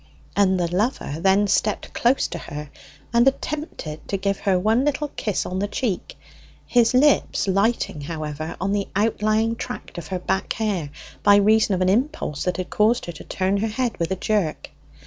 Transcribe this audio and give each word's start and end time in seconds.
And 0.35 0.59
the 0.59 0.75
lover 0.75 1.17
then 1.19 1.45
stepped 1.45 1.93
close 1.93 2.27
to 2.29 2.39
her, 2.39 2.71
and 3.13 3.27
attempted 3.27 4.07
to 4.07 4.17
give 4.17 4.39
her 4.39 4.57
one 4.57 4.83
little 4.83 5.09
kiss 5.09 5.45
on 5.45 5.59
the 5.59 5.67
cheek, 5.67 6.17
his 6.65 6.95
lips 6.95 7.47
alighting, 7.47 8.01
however, 8.01 8.57
on 8.59 8.75
an 8.75 8.85
outlying 8.95 9.55
tract 9.55 9.99
of 9.99 10.07
her 10.07 10.17
back 10.17 10.53
hair 10.53 10.89
by 11.21 11.35
reason 11.35 11.75
of 11.75 11.81
an 11.81 11.89
impulse 11.89 12.45
that 12.45 12.57
had 12.57 12.71
caused 12.71 13.05
her 13.05 13.11
to 13.11 13.23
turn 13.23 13.57
her 13.57 13.67
head 13.67 13.95
with 13.99 14.09
a 14.09 14.15
jerk. 14.15 14.71